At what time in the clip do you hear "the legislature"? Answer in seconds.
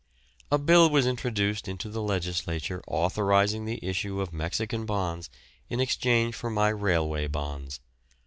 1.87-2.83